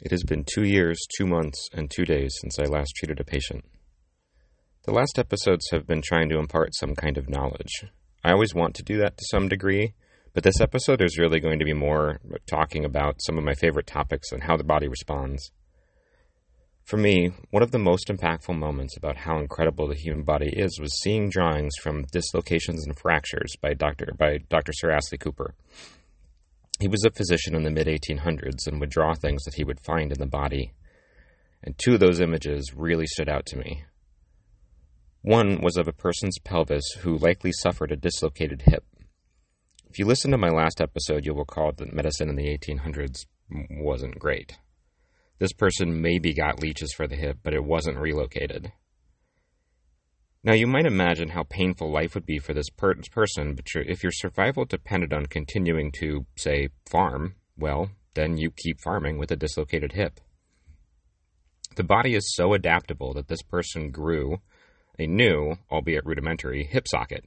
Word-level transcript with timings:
It 0.00 0.12
has 0.12 0.22
been 0.22 0.44
two 0.44 0.62
years, 0.62 0.96
two 1.16 1.26
months, 1.26 1.68
and 1.72 1.90
two 1.90 2.04
days 2.04 2.32
since 2.40 2.58
I 2.58 2.64
last 2.64 2.92
treated 2.96 3.18
a 3.18 3.24
patient. 3.24 3.64
The 4.84 4.92
last 4.92 5.18
episodes 5.18 5.68
have 5.72 5.86
been 5.86 6.02
trying 6.02 6.28
to 6.28 6.38
impart 6.38 6.74
some 6.74 6.94
kind 6.94 7.18
of 7.18 7.28
knowledge. 7.28 7.84
I 8.22 8.30
always 8.30 8.54
want 8.54 8.76
to 8.76 8.84
do 8.84 8.98
that 8.98 9.16
to 9.16 9.24
some 9.30 9.48
degree, 9.48 9.94
but 10.34 10.44
this 10.44 10.60
episode 10.60 11.02
is 11.02 11.18
really 11.18 11.40
going 11.40 11.58
to 11.58 11.64
be 11.64 11.74
more 11.74 12.20
talking 12.46 12.84
about 12.84 13.20
some 13.22 13.38
of 13.38 13.44
my 13.44 13.54
favorite 13.54 13.88
topics 13.88 14.30
and 14.30 14.44
how 14.44 14.56
the 14.56 14.62
body 14.62 14.86
responds. 14.86 15.50
For 16.84 16.96
me, 16.96 17.32
one 17.50 17.62
of 17.62 17.72
the 17.72 17.78
most 17.78 18.06
impactful 18.08 18.56
moments 18.56 18.96
about 18.96 19.16
how 19.16 19.38
incredible 19.40 19.88
the 19.88 19.94
human 19.94 20.22
body 20.22 20.50
is 20.56 20.78
was 20.80 21.02
seeing 21.02 21.28
drawings 21.28 21.74
from 21.82 22.04
Dislocations 22.12 22.86
and 22.86 22.96
Fractures 22.96 23.56
by 23.60 23.74
Dr. 23.74 24.12
by 24.16 24.38
Dr. 24.48 24.72
Sir 24.72 24.90
Astley 24.90 25.18
Cooper. 25.18 25.54
He 26.80 26.88
was 26.88 27.04
a 27.04 27.10
physician 27.10 27.54
in 27.54 27.64
the 27.64 27.70
mid 27.70 27.86
1800s 27.86 28.66
and 28.66 28.78
would 28.80 28.90
draw 28.90 29.14
things 29.14 29.42
that 29.44 29.54
he 29.54 29.64
would 29.64 29.80
find 29.80 30.12
in 30.12 30.18
the 30.18 30.26
body. 30.26 30.72
And 31.62 31.76
two 31.76 31.94
of 31.94 32.00
those 32.00 32.20
images 32.20 32.72
really 32.74 33.06
stood 33.06 33.28
out 33.28 33.46
to 33.46 33.58
me. 33.58 33.84
One 35.22 35.60
was 35.60 35.76
of 35.76 35.88
a 35.88 35.92
person's 35.92 36.38
pelvis 36.38 36.84
who 37.00 37.18
likely 37.18 37.50
suffered 37.52 37.90
a 37.90 37.96
dislocated 37.96 38.62
hip. 38.62 38.84
If 39.90 39.98
you 39.98 40.06
listen 40.06 40.30
to 40.30 40.38
my 40.38 40.50
last 40.50 40.80
episode, 40.80 41.24
you'll 41.24 41.36
recall 41.36 41.72
that 41.72 41.92
medicine 41.92 42.28
in 42.28 42.36
the 42.36 42.56
1800s 42.56 43.26
wasn't 43.50 44.18
great. 44.18 44.58
This 45.38 45.52
person 45.52 46.00
maybe 46.00 46.32
got 46.32 46.62
leeches 46.62 46.92
for 46.92 47.08
the 47.08 47.16
hip, 47.16 47.38
but 47.42 47.54
it 47.54 47.64
wasn't 47.64 47.98
relocated. 47.98 48.72
Now, 50.48 50.54
you 50.54 50.66
might 50.66 50.86
imagine 50.86 51.28
how 51.28 51.42
painful 51.42 51.92
life 51.92 52.14
would 52.14 52.24
be 52.24 52.38
for 52.38 52.54
this 52.54 52.70
per- 52.70 52.94
person, 53.12 53.54
but 53.54 53.66
if 53.74 54.02
your 54.02 54.12
survival 54.12 54.64
depended 54.64 55.12
on 55.12 55.26
continuing 55.26 55.92
to, 55.98 56.24
say, 56.38 56.70
farm, 56.90 57.34
well, 57.58 57.90
then 58.14 58.38
you 58.38 58.50
keep 58.50 58.80
farming 58.80 59.18
with 59.18 59.30
a 59.30 59.36
dislocated 59.36 59.92
hip. 59.92 60.20
The 61.76 61.84
body 61.84 62.14
is 62.14 62.34
so 62.34 62.54
adaptable 62.54 63.12
that 63.12 63.28
this 63.28 63.42
person 63.42 63.90
grew 63.90 64.38
a 64.98 65.06
new, 65.06 65.56
albeit 65.70 66.06
rudimentary, 66.06 66.64
hip 66.64 66.88
socket. 66.88 67.26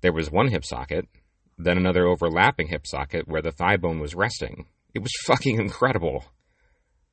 There 0.00 0.14
was 0.14 0.30
one 0.30 0.48
hip 0.48 0.64
socket, 0.64 1.04
then 1.58 1.76
another 1.76 2.06
overlapping 2.06 2.68
hip 2.68 2.86
socket 2.86 3.28
where 3.28 3.42
the 3.42 3.52
thigh 3.52 3.76
bone 3.76 4.00
was 4.00 4.14
resting. 4.14 4.64
It 4.94 5.00
was 5.00 5.12
fucking 5.26 5.60
incredible. 5.60 6.24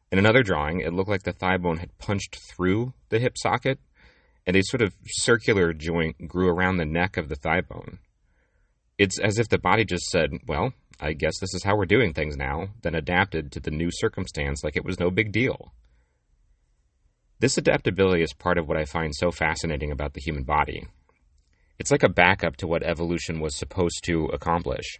In 0.09 0.19
another 0.19 0.41
drawing, 0.41 0.79
it 0.79 0.93
looked 0.93 1.09
like 1.09 1.23
the 1.23 1.33
thigh 1.33 1.57
bone 1.57 1.79
had 1.79 1.97
punched 1.97 2.37
through 2.55 2.93
the 3.09 3.19
hip 3.19 3.37
socket 3.37 3.77
and 4.45 4.55
a 4.55 4.63
sort 4.63 4.81
of 4.81 4.93
circular 5.05 5.73
joint 5.73 6.27
grew 6.27 6.49
around 6.49 6.77
the 6.77 6.85
neck 6.85 7.17
of 7.17 7.29
the 7.29 7.35
thigh 7.35 7.61
bone. 7.61 7.99
It's 8.97 9.19
as 9.19 9.39
if 9.39 9.49
the 9.49 9.57
body 9.57 9.83
just 9.83 10.05
said, 10.05 10.31
Well, 10.47 10.73
I 10.99 11.13
guess 11.13 11.39
this 11.39 11.53
is 11.53 11.63
how 11.63 11.75
we're 11.75 11.85
doing 11.85 12.13
things 12.13 12.37
now, 12.37 12.69
then 12.81 12.95
adapted 12.95 13.51
to 13.51 13.59
the 13.59 13.71
new 13.71 13.89
circumstance 13.91 14.63
like 14.63 14.77
it 14.77 14.85
was 14.85 14.99
no 14.99 15.09
big 15.09 15.31
deal. 15.31 15.73
This 17.39 17.57
adaptability 17.57 18.23
is 18.23 18.33
part 18.33 18.57
of 18.57 18.67
what 18.67 18.77
I 18.77 18.85
find 18.85 19.13
so 19.13 19.29
fascinating 19.29 19.91
about 19.91 20.13
the 20.13 20.21
human 20.21 20.43
body. 20.43 20.87
It's 21.77 21.91
like 21.91 22.03
a 22.03 22.09
backup 22.09 22.55
to 22.57 22.67
what 22.67 22.83
evolution 22.83 23.41
was 23.41 23.57
supposed 23.57 24.03
to 24.05 24.27
accomplish. 24.27 24.99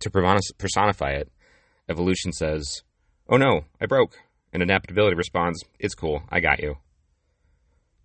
To 0.00 0.10
personify 0.58 1.10
it, 1.10 1.32
evolution 1.88 2.32
says, 2.32 2.82
Oh 3.28 3.36
no, 3.36 3.64
I 3.80 3.86
broke. 3.86 4.18
And 4.52 4.62
adaptability 4.62 5.16
responds, 5.16 5.64
It's 5.80 5.94
cool, 5.94 6.22
I 6.30 6.38
got 6.38 6.60
you. 6.60 6.76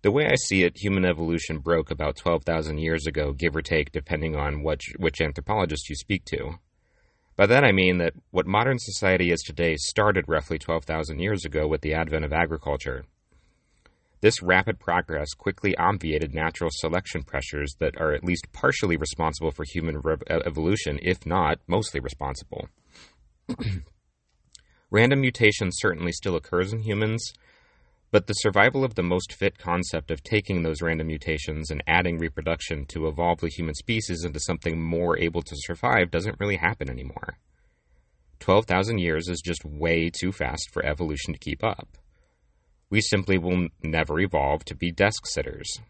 The 0.02 0.12
way 0.12 0.26
I 0.26 0.36
see 0.36 0.62
it, 0.62 0.78
human 0.78 1.04
evolution 1.04 1.58
broke 1.58 1.90
about 1.90 2.16
12,000 2.16 2.78
years 2.78 3.06
ago, 3.06 3.32
give 3.32 3.56
or 3.56 3.62
take, 3.62 3.90
depending 3.90 4.36
on 4.36 4.62
which, 4.62 4.92
which 4.96 5.20
anthropologist 5.20 5.88
you 5.88 5.96
speak 5.96 6.24
to. 6.26 6.58
By 7.36 7.46
that 7.46 7.64
I 7.64 7.72
mean 7.72 7.98
that 7.98 8.14
what 8.30 8.46
modern 8.46 8.78
society 8.78 9.30
is 9.30 9.40
today 9.42 9.76
started 9.76 10.24
roughly 10.28 10.58
12,000 10.58 11.18
years 11.18 11.44
ago 11.44 11.66
with 11.66 11.80
the 11.80 11.94
advent 11.94 12.24
of 12.24 12.32
agriculture. 12.32 13.06
This 14.20 14.42
rapid 14.42 14.80
progress 14.80 15.34
quickly 15.34 15.76
obviated 15.76 16.34
natural 16.34 16.70
selection 16.72 17.22
pressures 17.22 17.76
that 17.78 18.00
are 18.00 18.12
at 18.12 18.24
least 18.24 18.52
partially 18.52 18.96
responsible 18.96 19.52
for 19.52 19.64
human 19.64 20.00
re- 20.00 20.16
evolution, 20.30 20.98
if 21.02 21.24
not 21.24 21.60
mostly 21.68 22.00
responsible. 22.00 22.68
Random 24.90 25.20
mutation 25.20 25.70
certainly 25.72 26.10
still 26.10 26.34
occurs 26.34 26.72
in 26.72 26.80
humans, 26.80 27.32
but 28.10 28.26
the 28.26 28.34
survival 28.34 28.84
of 28.84 28.94
the 28.94 29.02
most 29.02 29.32
fit 29.32 29.58
concept 29.58 30.10
of 30.10 30.22
taking 30.22 30.62
those 30.62 30.80
random 30.80 31.08
mutations 31.08 31.70
and 31.70 31.82
adding 31.86 32.18
reproduction 32.18 32.86
to 32.86 33.06
evolve 33.06 33.40
the 33.40 33.48
human 33.48 33.74
species 33.74 34.24
into 34.24 34.40
something 34.40 34.80
more 34.80 35.18
able 35.18 35.42
to 35.42 35.54
survive 35.58 36.10
doesn't 36.10 36.40
really 36.40 36.56
happen 36.56 36.88
anymore. 36.88 37.36
12,000 38.40 38.98
years 38.98 39.28
is 39.28 39.42
just 39.44 39.64
way 39.64 40.08
too 40.10 40.32
fast 40.32 40.70
for 40.72 40.84
evolution 40.84 41.34
to 41.34 41.38
keep 41.38 41.62
up. 41.62 41.98
We 42.88 43.00
simply 43.02 43.36
will 43.36 43.68
never 43.82 44.18
evolve 44.20 44.64
to 44.66 44.74
be 44.74 44.90
desk 44.90 45.26
sitters. 45.26 45.80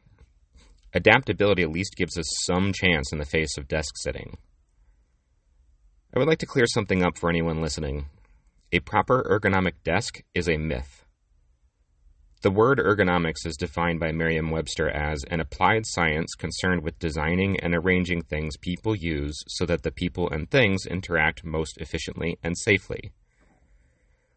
Adaptability 0.93 1.63
at 1.63 1.71
least 1.71 1.97
gives 1.97 2.19
us 2.19 2.27
some 2.45 2.73
chance 2.73 3.13
in 3.13 3.19
the 3.19 3.25
face 3.25 3.57
of 3.57 3.69
desk 3.69 3.95
sitting. 3.97 4.39
I 6.15 6.19
would 6.19 6.27
like 6.27 6.39
to 6.39 6.47
clear 6.47 6.67
something 6.67 7.05
up 7.05 7.19
for 7.19 7.29
anyone 7.29 7.61
listening. 7.61 8.07
A 8.73 8.81
proper 8.81 9.23
ergonomic 9.23 9.75
desk 9.85 10.23
is 10.35 10.49
a 10.49 10.57
myth. 10.57 11.05
The 12.41 12.53
word 12.53 12.79
ergonomics 12.79 13.45
is 13.45 13.57
defined 13.57 13.99
by 13.99 14.13
Merriam 14.13 14.53
Webster 14.53 14.89
as 14.89 15.25
an 15.25 15.41
applied 15.41 15.87
science 15.87 16.37
concerned 16.37 16.85
with 16.85 17.01
designing 17.01 17.59
and 17.59 17.75
arranging 17.75 18.23
things 18.23 18.57
people 18.57 18.95
use 18.95 19.43
so 19.49 19.67
that 19.67 19.83
the 19.83 19.91
people 19.91 20.31
and 20.31 20.49
things 20.49 20.87
interact 20.87 21.45
most 21.45 21.79
efficiently 21.79 22.39
and 22.45 22.57
safely. 22.57 23.11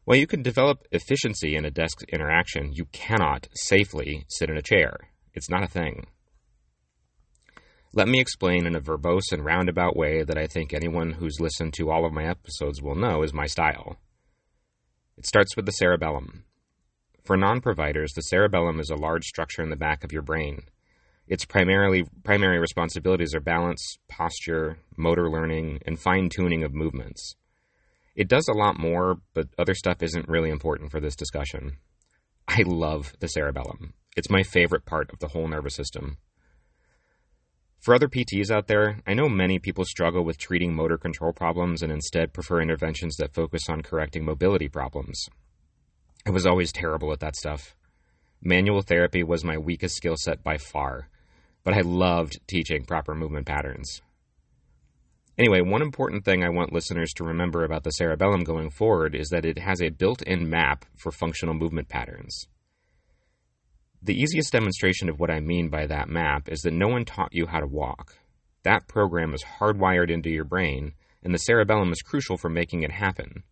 While 0.04 0.18
you 0.18 0.26
can 0.26 0.42
develop 0.42 0.88
efficiency 0.92 1.56
in 1.56 1.64
a 1.64 1.70
desk 1.70 2.02
interaction, 2.12 2.74
you 2.74 2.86
cannot 2.86 3.48
safely 3.54 4.26
sit 4.30 4.50
in 4.50 4.58
a 4.58 4.64
chair. 4.64 4.98
It's 5.36 5.50
not 5.50 5.64
a 5.64 5.68
thing. 5.68 6.08
Let 7.94 8.08
me 8.08 8.20
explain 8.20 8.66
in 8.66 8.76
a 8.76 8.82
verbose 8.82 9.32
and 9.32 9.46
roundabout 9.46 9.96
way 9.96 10.24
that 10.24 10.40
I 10.40 10.48
think 10.48 10.74
anyone 10.74 11.12
who's 11.12 11.40
listened 11.40 11.74
to 11.76 11.92
all 11.92 12.06
of 12.08 12.14
my 12.14 12.26
episodes 12.26 12.82
will 12.82 12.96
know 12.96 13.22
is 13.22 13.32
my 13.32 13.46
style. 13.46 13.98
It 15.18 15.28
starts 15.28 15.56
with 15.56 15.68
the 15.68 15.72
cerebellum. 15.74 16.46
For 17.31 17.38
non-providers, 17.38 18.12
the 18.12 18.24
cerebellum 18.24 18.81
is 18.81 18.90
a 18.90 18.97
large 18.97 19.24
structure 19.24 19.64
in 19.64 19.69
the 19.69 19.78
back 19.78 20.03
of 20.03 20.12
your 20.12 20.22
brain. 20.22 20.64
Its 21.30 21.46
primarily 21.46 22.03
primary 22.25 22.59
responsibilities 22.59 23.34
are 23.34 23.40
balance, 23.40 24.00
posture, 24.09 24.80
motor 24.97 25.30
learning, 25.30 25.80
and 25.86 25.97
fine-tuning 25.97 26.62
of 26.66 26.74
movements. 26.74 27.38
It 28.18 28.28
does 28.28 28.50
a 28.50 28.53
lot 28.53 28.78
more, 28.78 29.20
but 29.34 29.47
other 29.58 29.74
stuff 29.74 30.03
isn't 30.03 30.28
really 30.28 30.50
important 30.50 30.91
for 30.91 31.00
this 31.00 31.16
discussion. 31.16 31.78
I 32.50 32.64
love 32.66 33.14
the 33.22 33.30
cerebellum. 33.30 33.94
It's 34.18 34.30
my 34.30 34.44
favorite 34.44 34.84
part 34.84 35.09
of 35.14 35.20
the 35.20 35.30
whole 35.30 35.47
nervous 35.47 35.75
system. 35.75 36.18
For 37.80 37.94
other 37.94 38.09
PTs 38.09 38.52
out 38.52 38.68
there, 38.68 39.00
I 39.08 39.14
know 39.14 39.30
many 39.30 39.58
people 39.58 39.86
struggle 39.86 40.25
with 40.25 40.38
treating 40.38 40.75
motor 40.75 40.97
control 40.97 41.31
problems 41.31 41.81
and 41.81 41.94
instead 41.94 42.34
prefer 42.34 42.59
interventions 42.59 43.16
that 43.16 43.34
focus 43.34 43.70
on 43.70 43.84
correcting 43.84 44.25
mobility 44.25 44.68
problems. 44.68 45.30
I 46.26 46.30
was 46.30 46.46
always 46.46 46.72
terrible 46.72 47.12
at 47.12 47.20
that 47.22 47.36
stuff. 47.36 47.76
Manual 48.44 48.82
therapy 48.82 49.24
was 49.24 49.44
my 49.44 49.58
weakest 49.58 49.96
skill 49.96 50.16
set 50.18 50.44
by 50.44 50.58
far, 50.58 51.09
but 51.64 51.74
I 51.74 51.82
loved 51.82 52.40
teaching 52.48 52.86
proper 52.86 53.16
movement 53.16 53.48
patterns. 53.48 54.02
Anyway, 55.38 55.62
one 55.62 55.82
important 55.82 56.24
thing 56.24 56.44
I 56.44 56.50
want 56.50 56.74
listeners 56.74 57.12
to 57.16 57.24
remember 57.24 57.64
about 57.64 57.84
the 57.84 57.92
cerebellum 57.92 58.44
going 58.44 58.70
forward 58.70 59.16
is 59.16 59.30
that 59.30 59.46
it 59.46 59.58
has 59.58 59.82
a 59.82 59.90
built 59.90 60.22
in 60.22 60.50
map 60.50 60.86
for 60.96 61.12
functional 61.12 61.56
movement 61.56 61.90
patterns. 61.90 62.48
The 64.03 64.16
easiest 64.16 64.52
demonstration 64.52 65.09
of 65.09 65.20
what 65.20 65.32
I 65.32 65.40
mean 65.40 65.70
by 65.70 65.88
that 65.88 66.09
map 66.09 66.50
is 66.50 66.62
that 66.62 66.74
no 66.74 66.88
one 66.88 67.06
taught 67.06 67.34
you 67.34 67.48
how 67.48 67.59
to 67.59 67.68
walk. 67.68 68.18
That 68.64 68.88
program 68.88 69.34
is 69.34 69.44
hardwired 69.59 70.12
into 70.12 70.30
your 70.30 70.44
brain, 70.44 70.94
and 71.24 71.34
the 71.34 71.40
cerebellum 71.40 71.92
is 71.92 72.02
crucial 72.02 72.38
for 72.38 72.50
making 72.50 72.84
it 72.84 72.92
happen. 72.92 73.44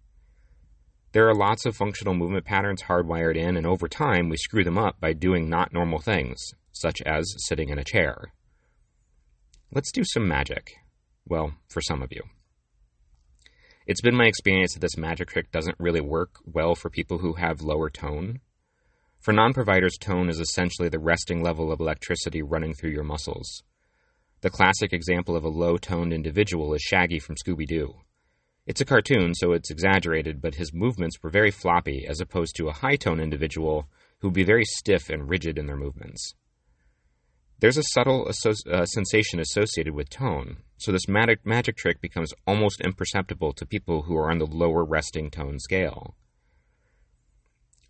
There 1.11 1.27
are 1.27 1.33
lots 1.33 1.65
of 1.65 1.75
functional 1.75 2.13
movement 2.13 2.45
patterns 2.45 2.83
hardwired 2.83 3.35
in, 3.35 3.57
and 3.57 3.65
over 3.65 3.87
time 3.87 4.29
we 4.29 4.37
screw 4.37 4.63
them 4.63 4.77
up 4.77 4.99
by 4.99 5.13
doing 5.13 5.49
not 5.49 5.73
normal 5.73 5.99
things, 5.99 6.37
such 6.71 7.01
as 7.01 7.33
sitting 7.47 7.69
in 7.69 7.79
a 7.79 7.83
chair. 7.83 8.31
Let's 9.73 9.91
do 9.91 10.03
some 10.03 10.27
magic. 10.27 10.75
Well, 11.25 11.53
for 11.67 11.81
some 11.81 12.03
of 12.03 12.11
you. 12.11 12.21
It's 13.87 14.01
been 14.01 14.15
my 14.15 14.25
experience 14.25 14.73
that 14.73 14.81
this 14.81 14.97
magic 14.97 15.29
trick 15.29 15.51
doesn't 15.51 15.79
really 15.79 16.01
work 16.01 16.35
well 16.45 16.75
for 16.75 16.91
people 16.91 17.17
who 17.17 17.33
have 17.33 17.61
lower 17.61 17.89
tone. 17.89 18.39
For 19.19 19.33
non 19.33 19.51
providers, 19.51 19.97
tone 19.99 20.29
is 20.29 20.39
essentially 20.39 20.89
the 20.89 20.99
resting 20.99 21.41
level 21.41 21.71
of 21.71 21.79
electricity 21.79 22.43
running 22.43 22.75
through 22.75 22.91
your 22.91 23.03
muscles. 23.03 23.63
The 24.41 24.51
classic 24.51 24.93
example 24.93 25.35
of 25.35 25.43
a 25.43 25.49
low 25.49 25.77
toned 25.77 26.13
individual 26.13 26.73
is 26.75 26.81
Shaggy 26.83 27.17
from 27.17 27.35
Scooby 27.35 27.65
Doo. 27.65 27.95
It's 28.69 28.81
a 28.81 28.85
cartoon, 28.85 29.33
so 29.33 29.53
it's 29.53 29.71
exaggerated, 29.71 30.43
but 30.43 30.53
his 30.53 30.75
movements 30.75 31.17
were 31.23 31.31
very 31.31 31.49
floppy, 31.49 32.05
as 32.07 32.21
opposed 32.21 32.55
to 32.57 32.67
a 32.67 32.71
high 32.71 32.97
tone 32.97 33.19
individual 33.19 33.89
who 34.19 34.27
would 34.27 34.35
be 34.35 34.43
very 34.43 34.63
stiff 34.63 35.09
and 35.09 35.27
rigid 35.27 35.57
in 35.57 35.65
their 35.65 35.75
movements. 35.75 36.35
There's 37.61 37.79
a 37.79 37.83
subtle 37.83 38.29
asso- 38.29 38.69
uh, 38.71 38.85
sensation 38.85 39.39
associated 39.39 39.95
with 39.95 40.11
tone, 40.11 40.57
so 40.77 40.91
this 40.91 41.07
magic, 41.07 41.43
magic 41.47 41.77
trick 41.77 41.99
becomes 41.99 42.31
almost 42.45 42.81
imperceptible 42.81 43.53
to 43.53 43.65
people 43.65 44.03
who 44.03 44.15
are 44.15 44.29
on 44.29 44.37
the 44.37 44.45
lower 44.45 44.85
resting 44.85 45.31
tone 45.31 45.57
scale. 45.57 46.15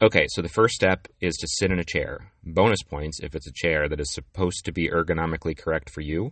Okay, 0.01 0.27
so 0.29 0.41
the 0.41 0.47
first 0.47 0.75
step 0.75 1.09
is 1.19 1.35
to 1.35 1.47
sit 1.57 1.71
in 1.71 1.79
a 1.79 1.83
chair. 1.83 2.31
Bonus 2.41 2.83
points 2.83 3.19
if 3.19 3.35
it's 3.35 3.49
a 3.49 3.53
chair 3.53 3.89
that 3.89 3.99
is 3.99 4.13
supposed 4.13 4.63
to 4.63 4.71
be 4.71 4.87
ergonomically 4.87 5.57
correct 5.57 5.89
for 5.89 5.99
you. 5.99 6.31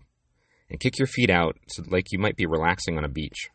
And 0.69 0.79
kick 0.79 0.97
your 0.97 1.07
feet 1.07 1.29
out 1.29 1.57
so 1.67 1.83
like 1.85 2.13
you 2.13 2.17
might 2.17 2.37
be 2.37 2.45
relaxing 2.45 2.97
on 2.97 3.03
a 3.03 3.09
beach. 3.09 3.49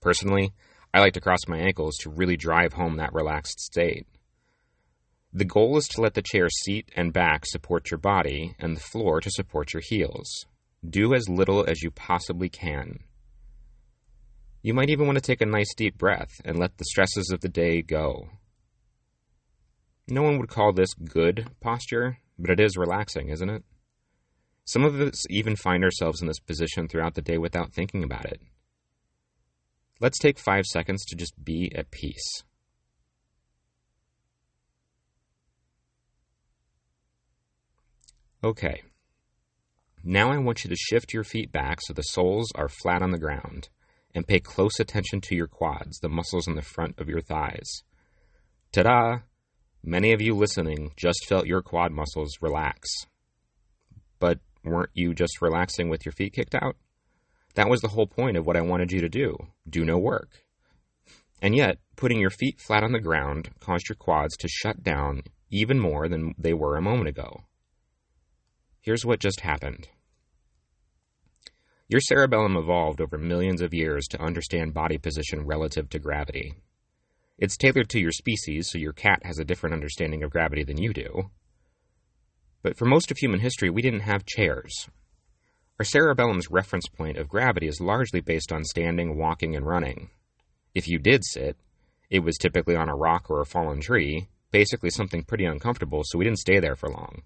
Personally, 0.00 0.52
I 0.92 1.00
like 1.00 1.12
to 1.14 1.20
cross 1.20 1.40
my 1.46 1.58
ankles 1.58 1.96
to 1.98 2.10
really 2.10 2.36
drive 2.36 2.72
home 2.72 2.96
that 2.96 3.12
relaxed 3.12 3.60
state. 3.60 4.06
The 5.32 5.44
goal 5.44 5.76
is 5.76 5.86
to 5.88 6.00
let 6.00 6.14
the 6.14 6.22
chair 6.22 6.48
seat 6.48 6.90
and 6.96 7.12
back 7.12 7.46
support 7.46 7.90
your 7.90 7.98
body 7.98 8.56
and 8.58 8.76
the 8.76 8.80
floor 8.80 9.20
to 9.20 9.30
support 9.30 9.72
your 9.72 9.82
heels. 9.84 10.46
Do 10.88 11.14
as 11.14 11.28
little 11.28 11.64
as 11.64 11.82
you 11.82 11.90
possibly 11.90 12.48
can. 12.48 13.00
You 14.62 14.74
might 14.74 14.90
even 14.90 15.06
want 15.06 15.16
to 15.16 15.22
take 15.22 15.40
a 15.40 15.46
nice 15.46 15.72
deep 15.76 15.96
breath 15.96 16.40
and 16.44 16.58
let 16.58 16.78
the 16.78 16.84
stresses 16.84 17.30
of 17.30 17.40
the 17.40 17.48
day 17.48 17.80
go. 17.82 18.28
No 20.08 20.22
one 20.22 20.38
would 20.38 20.48
call 20.48 20.72
this 20.72 20.92
good 20.94 21.48
posture, 21.60 22.18
but 22.38 22.50
it 22.50 22.58
is 22.58 22.76
relaxing, 22.76 23.28
isn't 23.28 23.48
it? 23.48 23.62
Some 24.64 24.84
of 24.84 25.00
us 25.00 25.24
even 25.30 25.56
find 25.56 25.84
ourselves 25.84 26.20
in 26.20 26.26
this 26.26 26.40
position 26.40 26.88
throughout 26.88 27.14
the 27.14 27.22
day 27.22 27.38
without 27.38 27.72
thinking 27.72 28.02
about 28.02 28.24
it. 28.24 28.40
Let's 30.00 30.18
take 30.18 30.38
five 30.38 30.64
seconds 30.64 31.04
to 31.06 31.16
just 31.16 31.44
be 31.44 31.70
at 31.74 31.90
peace. 31.90 32.42
Okay. 38.42 38.82
Now 40.02 40.32
I 40.32 40.38
want 40.38 40.64
you 40.64 40.70
to 40.70 40.76
shift 40.76 41.12
your 41.12 41.24
feet 41.24 41.52
back 41.52 41.80
so 41.82 41.92
the 41.92 42.02
soles 42.02 42.50
are 42.54 42.70
flat 42.70 43.02
on 43.02 43.10
the 43.10 43.18
ground 43.18 43.68
and 44.14 44.26
pay 44.26 44.40
close 44.40 44.80
attention 44.80 45.20
to 45.20 45.36
your 45.36 45.46
quads, 45.46 45.98
the 45.98 46.08
muscles 46.08 46.48
in 46.48 46.54
the 46.54 46.62
front 46.62 46.98
of 46.98 47.08
your 47.08 47.20
thighs. 47.20 47.82
Ta 48.72 48.82
da! 48.84 49.18
Many 49.82 50.12
of 50.12 50.22
you 50.22 50.34
listening 50.34 50.92
just 50.96 51.26
felt 51.26 51.46
your 51.46 51.60
quad 51.62 51.92
muscles 51.92 52.38
relax. 52.40 52.88
But 54.18 54.38
weren't 54.64 54.90
you 54.94 55.14
just 55.14 55.42
relaxing 55.42 55.90
with 55.90 56.06
your 56.06 56.12
feet 56.12 56.32
kicked 56.32 56.54
out? 56.54 56.76
That 57.54 57.68
was 57.68 57.80
the 57.80 57.88
whole 57.88 58.06
point 58.06 58.36
of 58.36 58.46
what 58.46 58.56
I 58.56 58.60
wanted 58.60 58.92
you 58.92 59.00
to 59.00 59.08
do 59.08 59.36
do 59.68 59.84
no 59.84 59.98
work. 59.98 60.44
And 61.42 61.56
yet, 61.56 61.78
putting 61.96 62.20
your 62.20 62.30
feet 62.30 62.60
flat 62.60 62.84
on 62.84 62.92
the 62.92 63.00
ground 63.00 63.50
caused 63.60 63.88
your 63.88 63.96
quads 63.96 64.36
to 64.38 64.48
shut 64.48 64.82
down 64.82 65.22
even 65.50 65.80
more 65.80 66.08
than 66.08 66.34
they 66.38 66.52
were 66.54 66.76
a 66.76 66.82
moment 66.82 67.08
ago. 67.08 67.44
Here's 68.80 69.04
what 69.04 69.20
just 69.20 69.40
happened. 69.40 69.88
Your 71.88 72.00
cerebellum 72.00 72.56
evolved 72.56 73.00
over 73.00 73.18
millions 73.18 73.60
of 73.60 73.74
years 73.74 74.06
to 74.08 74.22
understand 74.22 74.74
body 74.74 74.96
position 74.96 75.44
relative 75.44 75.90
to 75.90 75.98
gravity. 75.98 76.54
It's 77.36 77.56
tailored 77.56 77.88
to 77.90 77.98
your 77.98 78.12
species, 78.12 78.68
so 78.70 78.78
your 78.78 78.92
cat 78.92 79.20
has 79.24 79.38
a 79.38 79.44
different 79.44 79.74
understanding 79.74 80.22
of 80.22 80.30
gravity 80.30 80.62
than 80.62 80.80
you 80.80 80.92
do. 80.92 81.30
But 82.62 82.76
for 82.76 82.84
most 82.84 83.10
of 83.10 83.16
human 83.16 83.40
history, 83.40 83.70
we 83.70 83.82
didn't 83.82 84.00
have 84.00 84.24
chairs. 84.24 84.88
Our 85.80 85.84
cerebellum's 85.84 86.50
reference 86.50 86.86
point 86.88 87.16
of 87.16 87.30
gravity 87.30 87.66
is 87.66 87.80
largely 87.80 88.20
based 88.20 88.52
on 88.52 88.64
standing, 88.64 89.16
walking, 89.16 89.56
and 89.56 89.66
running. 89.66 90.10
If 90.74 90.86
you 90.86 90.98
did 90.98 91.24
sit, 91.24 91.56
it 92.10 92.18
was 92.18 92.36
typically 92.36 92.76
on 92.76 92.90
a 92.90 92.94
rock 92.94 93.30
or 93.30 93.40
a 93.40 93.46
fallen 93.46 93.80
tree, 93.80 94.28
basically 94.50 94.90
something 94.90 95.24
pretty 95.24 95.46
uncomfortable, 95.46 96.02
so 96.04 96.18
we 96.18 96.24
didn't 96.26 96.40
stay 96.40 96.60
there 96.60 96.76
for 96.76 96.90
long. 96.90 97.22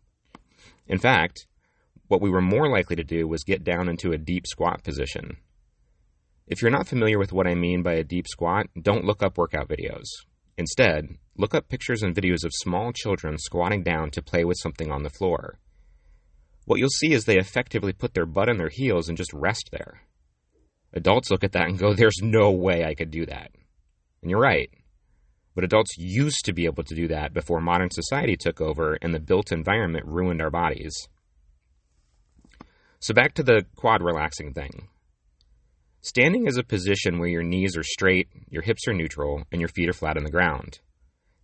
In 0.86 0.98
fact, 0.98 1.48
what 2.06 2.20
we 2.20 2.30
were 2.30 2.40
more 2.40 2.70
likely 2.70 2.94
to 2.94 3.02
do 3.02 3.26
was 3.26 3.42
get 3.42 3.64
down 3.64 3.88
into 3.88 4.12
a 4.12 4.18
deep 4.18 4.46
squat 4.46 4.84
position, 4.84 5.38
if 6.46 6.60
you're 6.60 6.70
not 6.70 6.86
familiar 6.86 7.18
with 7.18 7.32
what 7.32 7.48
I 7.48 7.54
mean 7.54 7.82
by 7.82 7.94
a 7.94 8.04
deep 8.04 8.28
squat, 8.28 8.66
don't 8.80 9.04
look 9.04 9.22
up 9.22 9.38
workout 9.38 9.66
videos. 9.66 10.04
Instead, 10.58 11.16
look 11.36 11.54
up 11.54 11.68
pictures 11.68 12.02
and 12.02 12.14
videos 12.14 12.44
of 12.44 12.52
small 12.52 12.92
children 12.92 13.38
squatting 13.38 13.82
down 13.82 14.10
to 14.10 14.22
play 14.22 14.44
with 14.44 14.58
something 14.60 14.92
on 14.92 15.02
the 15.02 15.10
floor. 15.10 15.58
What 16.64 16.78
you'll 16.78 16.88
see 16.88 17.12
is 17.12 17.24
they 17.24 17.38
effectively 17.38 17.92
put 17.92 18.14
their 18.14 18.26
butt 18.26 18.48
on 18.48 18.56
their 18.56 18.70
heels 18.70 19.08
and 19.08 19.18
just 19.18 19.32
rest 19.32 19.70
there. 19.70 20.00
Adults 20.92 21.30
look 21.30 21.44
at 21.44 21.52
that 21.52 21.68
and 21.68 21.78
go, 21.78 21.92
There's 21.92 22.20
no 22.22 22.50
way 22.50 22.84
I 22.84 22.94
could 22.94 23.10
do 23.10 23.26
that. 23.26 23.50
And 24.22 24.30
you're 24.30 24.40
right. 24.40 24.70
But 25.54 25.64
adults 25.64 25.96
used 25.98 26.44
to 26.44 26.52
be 26.52 26.64
able 26.64 26.82
to 26.84 26.94
do 26.94 27.08
that 27.08 27.32
before 27.32 27.60
modern 27.60 27.90
society 27.90 28.36
took 28.36 28.60
over 28.60 28.94
and 28.94 29.14
the 29.14 29.20
built 29.20 29.52
environment 29.52 30.06
ruined 30.06 30.40
our 30.40 30.50
bodies. 30.50 31.08
So 32.98 33.12
back 33.12 33.34
to 33.34 33.42
the 33.42 33.66
quad 33.76 34.02
relaxing 34.02 34.52
thing. 34.52 34.88
Standing 36.00 36.46
is 36.46 36.56
a 36.56 36.64
position 36.64 37.18
where 37.18 37.28
your 37.28 37.42
knees 37.42 37.76
are 37.76 37.82
straight, 37.82 38.28
your 38.50 38.62
hips 38.62 38.88
are 38.88 38.94
neutral, 38.94 39.44
and 39.52 39.60
your 39.60 39.68
feet 39.68 39.88
are 39.88 39.94
flat 39.94 40.16
on 40.16 40.24
the 40.24 40.30
ground. 40.30 40.80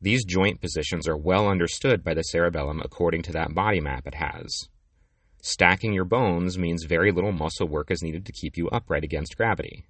These 0.02 0.24
joint 0.24 0.60
positions 0.60 1.06
are 1.06 1.16
well 1.16 1.48
understood 1.48 2.02
by 2.02 2.14
the 2.14 2.22
cerebellum 2.22 2.80
according 2.82 3.22
to 3.22 3.32
that 3.32 3.54
body 3.54 3.80
map 3.80 4.06
it 4.06 4.14
has. 4.14 4.68
Stacking 5.42 5.92
your 5.92 6.04
bones 6.04 6.58
means 6.58 6.84
very 6.84 7.12
little 7.12 7.32
muscle 7.32 7.66
work 7.66 7.90
is 7.90 8.02
needed 8.02 8.26
to 8.26 8.32
keep 8.32 8.56
you 8.56 8.68
upright 8.68 9.04
against 9.04 9.36
gravity. 9.36 9.86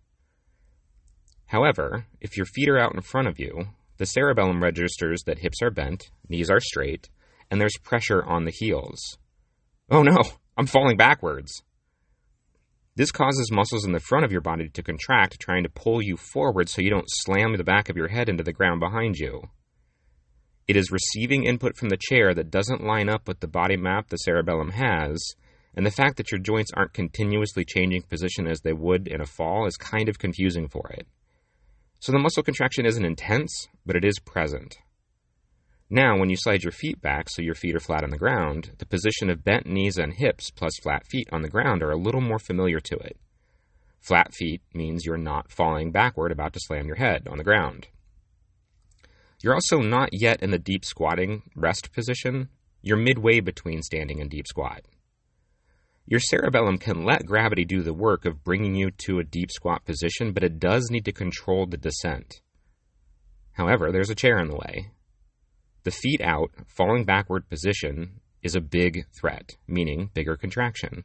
However, 1.47 2.07
if 2.21 2.37
your 2.37 2.47
feet 2.47 2.69
are 2.69 2.79
out 2.79 2.95
in 2.95 3.01
front 3.01 3.27
of 3.27 3.41
you, 3.41 3.67
the 3.97 4.07
cerebellum 4.07 4.63
registers 4.63 5.25
that 5.27 5.41
hips 5.41 5.61
are 5.61 5.71
bent, 5.71 6.11
knees 6.29 6.49
are 6.51 6.61
straight, 6.61 7.11
and 7.51 7.61
there's 7.61 7.77
pressure 7.83 8.23
on 8.25 8.45
the 8.45 8.53
heels. 8.53 9.19
Oh 9.91 10.05
no, 10.05 10.23
I'm 10.57 10.67
falling 10.67 10.97
backwards. 10.97 11.63
This 12.95 13.11
causes 13.11 13.51
muscles 13.51 13.85
in 13.85 13.93
the 13.93 13.99
front 13.99 14.25
of 14.25 14.33
your 14.33 14.41
body 14.41 14.69
to 14.69 14.83
contract, 14.83 15.41
trying 15.41 15.65
to 15.65 15.69
pull 15.69 16.01
you 16.01 16.17
forward 16.17 16.69
so 16.69 16.83
you 16.83 16.91
don't 16.91 17.09
slam 17.09 17.57
the 17.57 17.65
back 17.65 17.89
of 17.89 17.97
your 17.97 18.09
head 18.09 18.29
into 18.29 18.45
the 18.45 18.53
ground 18.53 18.79
behind 18.79 19.17
you. 19.17 19.43
It 20.71 20.77
is 20.77 20.93
receiving 20.93 21.43
input 21.43 21.77
from 21.77 21.89
the 21.89 21.99
chair 22.01 22.33
that 22.33 22.53
doesn't 22.53 22.85
line 22.85 23.09
up 23.09 23.27
with 23.27 23.41
the 23.41 23.49
body 23.49 23.77
map 23.77 24.09
the 24.09 24.19
cerebellum 24.19 24.71
has, 24.71 25.35
and 25.75 25.85
the 25.85 25.91
fact 25.91 26.17
that 26.17 26.31
your 26.31 26.39
joints 26.39 26.71
aren't 26.73 26.93
continuously 26.93 27.65
changing 27.65 28.03
position 28.03 28.47
as 28.47 28.61
they 28.61 28.73
would 28.73 29.09
in 29.09 29.21
a 29.21 29.27
fall 29.27 29.67
is 29.67 29.77
kind 29.77 30.09
of 30.09 30.21
confusing 30.21 30.69
for 30.69 30.89
it. 30.91 31.09
So 31.99 32.13
the 32.13 32.21
muscle 32.21 32.45
contraction 32.45 32.87
isn't 32.87 33.05
intense, 33.05 33.67
but 33.85 33.97
it 33.97 34.05
is 34.05 34.21
present. 34.21 34.79
Now, 35.91 36.17
when 36.17 36.31
you 36.31 36.37
slide 36.37 36.63
your 36.63 36.71
feet 36.71 37.03
back 37.03 37.29
so 37.29 37.43
your 37.43 37.57
feet 37.57 37.75
are 37.75 37.81
flat 37.81 38.05
on 38.05 38.11
the 38.11 38.17
ground, 38.17 38.71
the 38.79 38.87
position 38.87 39.29
of 39.29 39.43
bent 39.43 39.67
knees 39.67 39.99
and 39.99 40.13
hips 40.13 40.53
plus 40.53 40.79
flat 40.81 41.05
feet 41.05 41.29
on 41.33 41.43
the 41.43 41.51
ground 41.51 41.83
are 41.83 41.91
a 41.91 41.99
little 41.99 42.21
more 42.21 42.39
familiar 42.39 42.79
to 42.79 42.97
it. 42.99 43.17
Flat 43.99 44.33
feet 44.33 44.63
means 44.73 45.05
you're 45.05 45.17
not 45.17 45.51
falling 45.51 45.91
backward 45.91 46.31
about 46.31 46.53
to 46.53 46.61
slam 46.61 46.87
your 46.87 46.95
head 46.95 47.27
on 47.29 47.39
the 47.39 47.43
ground. 47.43 47.89
You're 49.43 49.55
also 49.55 49.79
not 49.79 50.11
yet 50.13 50.43
in 50.43 50.51
the 50.51 50.59
deep 50.59 50.85
squatting 50.85 51.43
rest 51.55 51.93
position. 51.93 52.49
You're 52.83 52.97
midway 52.97 53.41
between 53.41 53.83
standing 53.83 54.21
and 54.21 54.31
deep 54.31 54.47
squat. 54.47 54.83
Your 56.07 56.21
cerebellum 56.21 56.79
can 56.79 57.05
let 57.05 57.27
gravity 57.27 57.65
do 57.65 57.83
the 57.83 57.95
work 57.95 58.25
of 58.25 58.43
bringing 58.43 58.75
you 58.75 58.91
to 58.91 59.19
a 59.19 59.25
deep 59.25 59.51
squat 59.51 59.85
position, 59.85 60.33
but 60.33 60.43
it 60.43 60.59
does 60.59 60.91
need 60.91 61.05
to 61.05 61.13
control 61.13 61.67
the 61.67 61.77
descent. 61.77 62.41
However, 63.53 63.93
there's 63.93 64.11
a 64.11 64.15
chair 64.15 64.39
in 64.39 64.49
the 64.49 64.57
way, 64.57 64.91
the 65.83 65.91
feet 65.91 66.21
out, 66.21 66.51
falling 66.67 67.05
backward 67.05 67.49
position 67.49 68.21
is 68.43 68.55
a 68.55 68.61
big 68.61 69.07
threat, 69.19 69.57
meaning 69.67 70.11
bigger 70.13 70.37
contraction. 70.37 71.05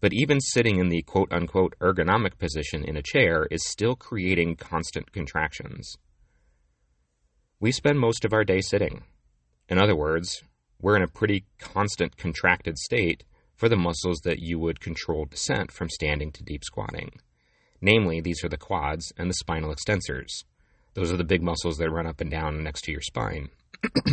But 0.00 0.12
even 0.12 0.40
sitting 0.40 0.78
in 0.78 0.88
the 0.88 1.02
quote 1.02 1.32
unquote 1.32 1.76
ergonomic 1.80 2.36
position 2.36 2.84
in 2.84 2.96
a 2.96 3.02
chair 3.02 3.46
is 3.50 3.64
still 3.64 3.94
creating 3.94 4.56
constant 4.56 5.12
contractions. 5.12 5.96
We 7.62 7.70
spend 7.70 8.00
most 8.00 8.24
of 8.24 8.32
our 8.32 8.42
day 8.42 8.60
sitting. 8.60 9.04
In 9.68 9.78
other 9.78 9.94
words, 9.94 10.42
we're 10.80 10.96
in 10.96 11.04
a 11.04 11.06
pretty 11.06 11.44
constant 11.60 12.16
contracted 12.16 12.76
state 12.76 13.22
for 13.54 13.68
the 13.68 13.76
muscles 13.76 14.18
that 14.24 14.40
you 14.40 14.58
would 14.58 14.80
control 14.80 15.26
descent 15.26 15.70
from 15.70 15.88
standing 15.88 16.32
to 16.32 16.42
deep 16.42 16.64
squatting. 16.64 17.20
Namely, 17.80 18.20
these 18.20 18.42
are 18.42 18.48
the 18.48 18.56
quads 18.56 19.12
and 19.16 19.30
the 19.30 19.34
spinal 19.34 19.72
extensors. 19.72 20.42
Those 20.94 21.12
are 21.12 21.16
the 21.16 21.22
big 21.22 21.40
muscles 21.40 21.76
that 21.76 21.92
run 21.92 22.04
up 22.04 22.20
and 22.20 22.32
down 22.32 22.64
next 22.64 22.82
to 22.86 22.90
your 22.90 23.00
spine. 23.00 23.50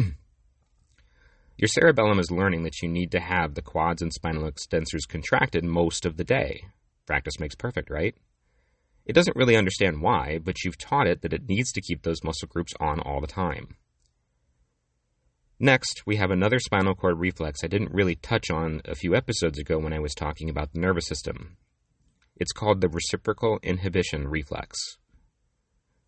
Your 1.57 1.67
cerebellum 1.67 2.19
is 2.19 2.31
learning 2.31 2.63
that 2.63 2.81
you 2.81 2.87
need 2.87 3.11
to 3.11 3.19
have 3.19 3.55
the 3.55 3.61
quads 3.61 4.01
and 4.01 4.13
spinal 4.13 4.49
extensors 4.49 5.05
contracted 5.09 5.65
most 5.65 6.05
of 6.05 6.15
the 6.15 6.23
day. 6.23 6.65
Practice 7.05 7.37
makes 7.39 7.55
perfect, 7.55 7.89
right? 7.89 8.15
It 9.05 9.13
doesn't 9.13 9.35
really 9.35 9.55
understand 9.55 10.01
why, 10.01 10.39
but 10.43 10.63
you've 10.63 10.77
taught 10.77 11.07
it 11.07 11.21
that 11.21 11.33
it 11.33 11.49
needs 11.49 11.71
to 11.71 11.81
keep 11.81 12.03
those 12.03 12.23
muscle 12.23 12.47
groups 12.47 12.73
on 12.79 12.99
all 12.99 13.21
the 13.21 13.27
time. 13.27 13.75
Next, 15.59 16.03
we 16.05 16.15
have 16.15 16.31
another 16.31 16.59
spinal 16.59 16.95
cord 16.95 17.19
reflex 17.19 17.63
I 17.63 17.67
didn't 17.67 17.91
really 17.91 18.15
touch 18.15 18.49
on 18.49 18.81
a 18.85 18.95
few 18.95 19.15
episodes 19.15 19.59
ago 19.59 19.77
when 19.77 19.91
I 19.91 19.99
was 19.99 20.13
talking 20.13 20.49
about 20.49 20.71
the 20.71 20.79
nervous 20.79 21.07
system. 21.07 21.57
It's 22.37 22.53
called 22.53 22.79
the 22.79 22.87
reciprocal 22.87 23.59
inhibition 23.61 24.27
reflex. 24.27 24.77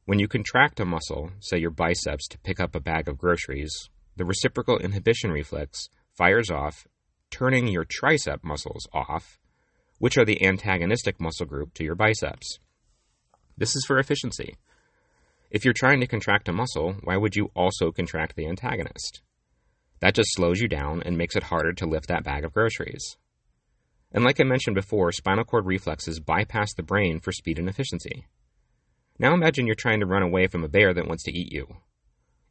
When 0.06 0.20
you 0.20 0.30
contract 0.30 0.80
a 0.80 0.86
muscle, 0.86 1.32
say 1.42 1.58
your 1.58 1.72
biceps, 1.72 2.28
to 2.30 2.40
pick 2.40 2.62
up 2.62 2.76
a 2.76 2.80
bag 2.80 3.10
of 3.10 3.18
groceries, 3.18 3.90
the 4.16 4.26
reciprocal 4.26 4.78
inhibition 4.78 5.32
reflex 5.32 5.90
fires 6.18 6.50
off, 6.50 6.88
turning 7.30 7.68
your 7.68 7.86
tricep 7.86 8.44
muscles 8.44 8.88
off, 8.94 9.40
which 10.00 10.18
are 10.18 10.26
the 10.26 10.46
antagonistic 10.46 11.20
muscle 11.20 11.46
group 11.46 11.74
to 11.74 11.84
your 11.84 11.96
biceps. 11.96 12.60
This 13.58 13.76
is 13.76 13.86
for 13.86 14.00
efficiency. 14.00 14.56
If 15.50 15.66
you're 15.66 15.74
trying 15.74 16.00
to 16.00 16.08
contract 16.08 16.48
a 16.48 16.54
muscle, 16.54 16.96
why 17.04 17.18
would 17.18 17.36
you 17.36 17.52
also 17.56 17.92
contract 17.92 18.36
the 18.36 18.48
antagonist? 18.48 19.22
That 20.00 20.16
just 20.16 20.34
slows 20.34 20.60
you 20.60 20.68
down 20.68 21.04
and 21.04 21.18
makes 21.18 21.36
it 21.36 21.44
harder 21.44 21.74
to 21.74 21.86
lift 21.86 22.08
that 22.08 22.24
bag 22.24 22.46
of 22.46 22.54
groceries. 22.54 23.18
And 24.12 24.24
like 24.24 24.40
I 24.40 24.44
mentioned 24.44 24.76
before, 24.76 25.12
spinal 25.12 25.44
cord 25.44 25.66
reflexes 25.66 26.20
bypass 26.20 26.74
the 26.74 26.84
brain 26.84 27.20
for 27.20 27.32
speed 27.32 27.60
and 27.60 27.70
efficiency. 27.70 28.26
Now 29.20 29.34
imagine 29.34 29.68
you're 29.68 29.76
trying 29.76 30.00
to 30.00 30.06
run 30.06 30.24
away 30.24 30.48
from 30.48 30.64
a 30.64 30.70
bear 30.70 30.94
that 30.94 31.08
wants 31.08 31.24
to 31.24 31.32
eat 31.32 31.52
you. 31.52 31.68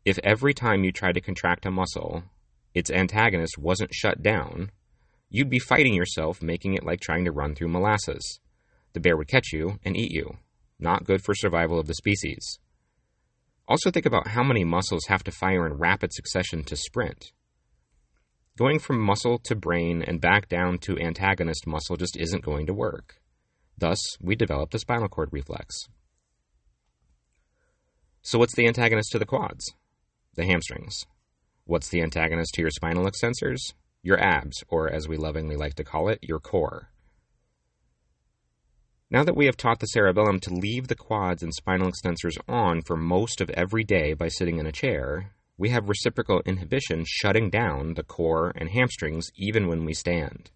If 0.04 0.18
every 0.22 0.54
time 0.54 0.84
you 0.84 0.92
tried 0.92 1.14
to 1.14 1.20
contract 1.20 1.66
a 1.66 1.70
muscle, 1.70 2.22
its 2.74 2.90
antagonist 2.90 3.58
wasn't 3.58 3.92
shut 3.92 4.22
down, 4.22 4.70
you'd 5.28 5.50
be 5.50 5.58
fighting 5.58 5.94
yourself, 5.94 6.40
making 6.42 6.74
it 6.74 6.84
like 6.84 7.00
trying 7.00 7.24
to 7.24 7.32
run 7.32 7.54
through 7.54 7.68
molasses. 7.68 8.40
The 8.92 9.00
bear 9.00 9.16
would 9.16 9.28
catch 9.28 9.52
you 9.52 9.78
and 9.84 9.96
eat 9.96 10.12
you. 10.12 10.38
Not 10.80 11.04
good 11.04 11.22
for 11.22 11.34
survival 11.34 11.78
of 11.78 11.86
the 11.86 11.94
species. 11.94 12.58
Also, 13.68 13.90
think 13.90 14.06
about 14.06 14.28
how 14.28 14.42
many 14.42 14.64
muscles 14.64 15.04
have 15.08 15.22
to 15.24 15.30
fire 15.30 15.66
in 15.66 15.74
rapid 15.74 16.12
succession 16.12 16.64
to 16.64 16.74
sprint. 16.74 17.32
Going 18.58 18.78
from 18.78 18.98
muscle 18.98 19.38
to 19.44 19.54
brain 19.54 20.02
and 20.02 20.20
back 20.20 20.48
down 20.48 20.78
to 20.78 20.98
antagonist 20.98 21.66
muscle 21.66 21.96
just 21.96 22.16
isn't 22.16 22.44
going 22.44 22.66
to 22.66 22.74
work. 22.74 23.20
Thus, 23.78 23.98
we 24.20 24.34
developed 24.34 24.74
a 24.74 24.78
spinal 24.78 25.08
cord 25.08 25.28
reflex. 25.32 25.76
So, 28.22 28.38
what's 28.38 28.54
the 28.54 28.66
antagonist 28.66 29.12
to 29.12 29.18
the 29.18 29.26
quads? 29.26 29.74
The 30.34 30.44
hamstrings. 30.44 31.06
What's 31.64 31.88
the 31.88 32.02
antagonist 32.02 32.54
to 32.54 32.62
your 32.62 32.70
spinal 32.70 33.08
extensors? 33.08 33.74
Your 34.02 34.18
abs, 34.18 34.64
or 34.68 34.90
as 34.90 35.06
we 35.06 35.16
lovingly 35.16 35.56
like 35.56 35.74
to 35.74 35.84
call 35.84 36.08
it, 36.08 36.18
your 36.22 36.40
core. 36.40 36.90
Now 39.12 39.24
that 39.24 39.36
we 39.36 39.46
have 39.46 39.56
taught 39.56 39.80
the 39.80 39.86
cerebellum 39.86 40.38
to 40.40 40.54
leave 40.54 40.86
the 40.86 40.94
quads 40.94 41.42
and 41.42 41.52
spinal 41.52 41.90
extensors 41.90 42.38
on 42.46 42.82
for 42.82 42.96
most 42.96 43.40
of 43.40 43.50
every 43.50 43.82
day 43.82 44.12
by 44.12 44.28
sitting 44.28 44.58
in 44.58 44.66
a 44.66 44.72
chair, 44.72 45.32
we 45.58 45.70
have 45.70 45.88
reciprocal 45.88 46.42
inhibition 46.46 47.04
shutting 47.04 47.50
down 47.50 47.94
the 47.94 48.04
core 48.04 48.52
and 48.54 48.70
hamstrings 48.70 49.30
even 49.34 49.66
when 49.66 49.84
we 49.84 49.94
stand. 49.94 50.52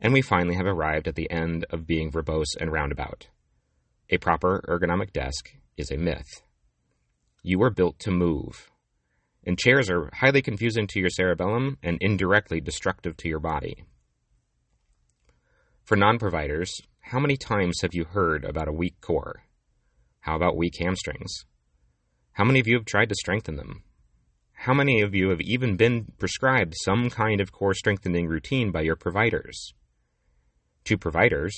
And 0.00 0.12
we 0.12 0.22
finally 0.22 0.54
have 0.54 0.66
arrived 0.66 1.08
at 1.08 1.16
the 1.16 1.28
end 1.28 1.66
of 1.70 1.88
being 1.88 2.12
verbose 2.12 2.54
and 2.58 2.70
roundabout. 2.70 3.26
A 4.10 4.18
proper 4.18 4.64
ergonomic 4.68 5.12
desk 5.12 5.50
is 5.76 5.90
a 5.90 5.96
myth. 5.96 6.42
You 7.42 7.60
are 7.62 7.70
built 7.70 7.98
to 8.00 8.12
move. 8.12 8.70
And 9.44 9.58
chairs 9.58 9.90
are 9.90 10.08
highly 10.14 10.40
confusing 10.40 10.86
to 10.86 11.00
your 11.00 11.10
cerebellum 11.10 11.78
and 11.82 11.98
indirectly 12.00 12.60
destructive 12.60 13.16
to 13.18 13.28
your 13.28 13.40
body. 13.40 13.84
For 15.82 15.96
non 15.96 16.18
providers, 16.18 16.80
how 17.10 17.18
many 17.18 17.36
times 17.36 17.80
have 17.82 17.92
you 17.92 18.04
heard 18.04 18.44
about 18.44 18.68
a 18.68 18.72
weak 18.72 18.94
core? 19.00 19.42
How 20.20 20.36
about 20.36 20.56
weak 20.56 20.74
hamstrings? 20.78 21.44
How 22.34 22.44
many 22.44 22.60
of 22.60 22.68
you 22.68 22.76
have 22.76 22.84
tried 22.84 23.08
to 23.08 23.16
strengthen 23.16 23.56
them? 23.56 23.82
How 24.52 24.74
many 24.74 25.00
of 25.00 25.12
you 25.12 25.30
have 25.30 25.40
even 25.40 25.76
been 25.76 26.12
prescribed 26.18 26.74
some 26.76 27.10
kind 27.10 27.40
of 27.40 27.50
core 27.50 27.74
strengthening 27.74 28.28
routine 28.28 28.70
by 28.70 28.82
your 28.82 28.94
providers? 28.94 29.72
To 30.84 30.96
providers, 30.96 31.52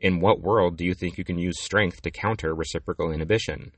in 0.00 0.20
what 0.20 0.40
world 0.40 0.78
do 0.78 0.86
you 0.86 0.94
think 0.94 1.18
you 1.18 1.24
can 1.24 1.38
use 1.38 1.60
strength 1.62 2.00
to 2.00 2.10
counter 2.10 2.54
reciprocal 2.54 3.12
inhibition? 3.12 3.72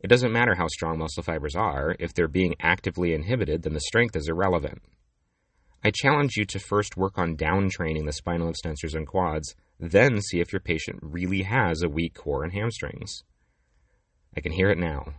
It 0.00 0.08
doesn't 0.08 0.32
matter 0.32 0.56
how 0.56 0.66
strong 0.66 0.98
muscle 0.98 1.22
fibers 1.22 1.54
are, 1.54 1.94
if 2.00 2.14
they're 2.14 2.26
being 2.26 2.56
actively 2.58 3.14
inhibited, 3.14 3.62
then 3.62 3.74
the 3.74 3.80
strength 3.80 4.16
is 4.16 4.28
irrelevant. 4.28 4.82
I 5.84 5.92
challenge 5.92 6.36
you 6.36 6.44
to 6.46 6.58
first 6.58 6.96
work 6.96 7.16
on 7.16 7.36
down 7.36 7.68
training 7.68 8.06
the 8.06 8.12
spinal 8.12 8.52
extensors 8.52 8.96
and 8.96 9.06
quads, 9.06 9.54
then 9.82 10.20
see 10.20 10.40
if 10.40 10.52
your 10.52 10.60
patient 10.60 11.00
really 11.02 11.42
has 11.42 11.82
a 11.82 11.88
weak 11.88 12.14
core 12.14 12.44
and 12.44 12.52
hamstrings. 12.52 13.24
I 14.36 14.40
can 14.40 14.52
hear 14.52 14.70
it 14.70 14.78
now. 14.78 15.14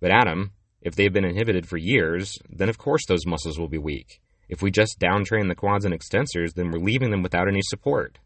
But 0.00 0.10
Adam, 0.10 0.52
if 0.80 0.94
they've 0.94 1.12
been 1.12 1.24
inhibited 1.24 1.68
for 1.68 1.76
years, 1.76 2.32
then 2.48 2.70
of 2.70 2.78
course 2.78 3.02
those 3.06 3.26
muscles 3.26 3.58
will 3.58 3.68
be 3.68 3.78
weak. 3.78 4.20
If 4.48 4.62
we 4.62 4.70
just 4.70 4.98
downtrain 4.98 5.48
the 5.48 5.54
quads 5.54 5.84
and 5.84 5.94
extensors, 5.94 6.54
then 6.54 6.70
we're 6.70 6.78
leaving 6.78 7.10
them 7.10 7.22
without 7.22 7.46
any 7.46 7.60
support. 7.62 8.18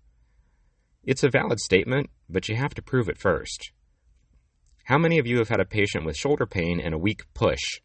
It's 1.03 1.25
a 1.25 1.31
valid 1.31 1.59
statement, 1.59 2.09
but 2.29 2.49
you 2.49 2.55
have 2.55 2.75
to 2.75 2.83
prove 2.83 3.09
it 3.09 3.19
first. 3.19 3.73
How 4.85 4.99
many 4.99 5.19
of 5.19 5.27
you 5.27 5.39
have 5.39 5.49
had 5.49 5.61
a 5.61 5.65
patient 5.65 6.05
with 6.05 6.17
shoulder 6.17 6.47
pain 6.47 6.81
and 6.81 6.95
a 6.95 6.99
weak 6.99 7.23
push? 7.35 7.81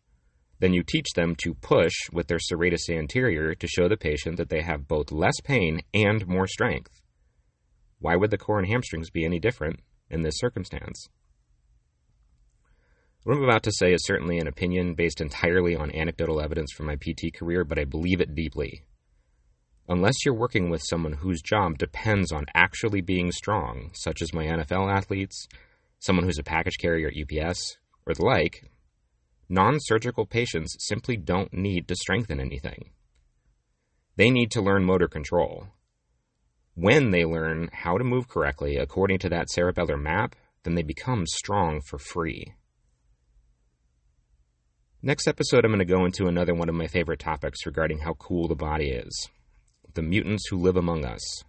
Then 0.60 0.74
you 0.74 0.84
teach 0.84 1.08
them 1.16 1.36
to 1.38 1.54
push 1.56 1.94
with 2.12 2.28
their 2.28 2.38
serratus 2.38 2.90
anterior 2.90 3.56
to 3.56 3.68
show 3.68 3.88
the 3.88 3.98
patient 3.98 4.38
that 4.38 4.50
they 4.50 4.62
have 4.62 4.88
both 4.88 5.12
less 5.12 5.40
pain 5.44 5.82
and 5.94 6.28
more 6.28 6.48
strength. 6.48 7.02
Why 8.00 8.16
would 8.16 8.32
the 8.32 8.38
core 8.38 8.60
and 8.60 8.68
hamstrings 8.68 9.10
be 9.10 9.26
any 9.26 9.40
different 9.40 9.80
in 10.10 10.22
this 10.22 10.38
circumstance? 10.38 11.10
What 13.24 13.38
I'm 13.38 13.44
about 13.44 13.64
to 13.64 13.72
say 13.72 13.92
is 13.92 14.06
certainly 14.06 14.38
an 14.38 14.48
opinion 14.48 14.94
based 14.94 15.20
entirely 15.20 15.76
on 15.76 15.90
anecdotal 15.96 16.40
evidence 16.40 16.72
from 16.72 16.86
my 16.86 16.96
PT 16.96 17.34
career, 17.34 17.64
but 17.64 17.80
I 17.80 17.84
believe 17.84 18.22
it 18.22 18.36
deeply. 18.36 18.84
Unless 19.88 20.24
you're 20.24 20.34
working 20.34 20.70
with 20.70 20.84
someone 20.86 21.14
whose 21.14 21.42
job 21.42 21.78
depends 21.78 22.32
on 22.32 22.46
actually 22.54 23.02
being 23.02 23.32
strong, 23.32 23.92
such 23.94 24.22
as 24.22 24.34
my 24.34 24.46
NFL 24.46 24.92
athletes, 24.92 25.48
someone 26.00 26.26
who's 26.26 26.38
a 26.38 26.44
package 26.44 26.78
carrier 26.80 27.08
at 27.08 27.16
UPS, 27.16 27.78
or 28.06 28.14
the 28.14 28.24
like, 28.24 28.70
non 29.50 29.78
surgical 29.80 30.26
patients 30.26 30.76
simply 30.80 31.18
don't 31.18 31.54
need 31.54 31.88
to 31.88 31.96
strengthen 31.96 32.40
anything. 32.40 32.92
They 34.18 34.30
need 34.30 34.52
to 34.52 34.62
learn 34.62 34.84
motor 34.84 35.08
control. 35.08 35.68
When 36.76 37.12
they 37.12 37.24
learn 37.24 37.70
how 37.72 37.98
to 37.98 38.04
move 38.04 38.28
correctly 38.28 38.76
according 38.76 39.20
to 39.20 39.30
that 39.30 39.48
cerebellar 39.48 40.00
map, 40.00 40.36
then 40.64 40.76
they 40.76 40.84
become 40.84 41.26
strong 41.26 41.80
for 41.80 41.98
free. 41.98 42.54
Next 45.02 45.26
episode, 45.28 45.64
I'm 45.64 45.72
going 45.72 45.80
to 45.80 45.86
go 45.86 46.04
into 46.04 46.28
another 46.28 46.54
one 46.54 46.68
of 46.68 46.76
my 46.76 46.88
favorite 46.88 47.20
topics 47.20 47.66
regarding 47.66 48.00
how 48.00 48.16
cool 48.16 48.48
the 48.48 48.56
body 48.56 48.90
is 48.90 49.30
the 49.94 50.02
mutants 50.02 50.48
who 50.50 50.58
live 50.58 50.76
among 50.76 51.06
us, 51.06 51.46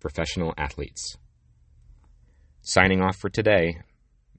professional 0.00 0.52
athletes. 0.58 1.16
Signing 2.60 3.00
off 3.00 3.16
for 3.16 3.30
today 3.30 3.76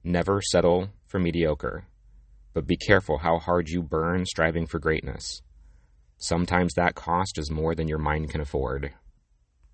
never 0.04 0.42
settle 0.42 0.90
for 1.06 1.18
mediocre, 1.18 1.86
but 2.52 2.66
be 2.66 2.76
careful 2.76 3.18
how 3.18 3.38
hard 3.38 3.70
you 3.70 3.82
burn 3.82 4.26
striving 4.26 4.66
for 4.66 4.78
greatness. 4.78 5.40
Sometimes 6.18 6.74
that 6.74 6.94
cost 6.94 7.38
is 7.38 7.50
more 7.50 7.74
than 7.74 7.88
your 7.88 7.98
mind 7.98 8.28
can 8.28 8.42
afford. 8.42 8.92